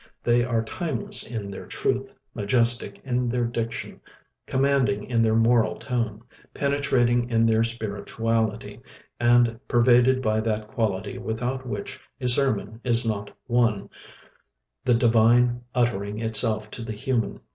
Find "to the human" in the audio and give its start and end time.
16.71-17.39